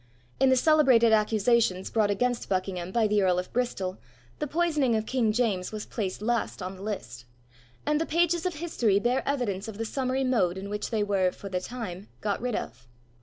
[0.39, 3.99] In the celebrated accusations brought against Buckingham by the Earl of Bristol,
[4.39, 7.25] the poisoning of King James was placed last on the list;
[7.85, 11.31] and the pages of history bear evidence of the summary mode in which they were,
[11.31, 12.87] for the time, got rid of.